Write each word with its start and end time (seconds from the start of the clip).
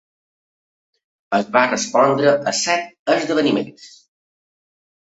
Es 1.39 1.45
va 1.57 1.63
respondre 1.75 2.35
a 2.53 2.57
set 2.63 2.91
esdeveniments. 3.19 3.89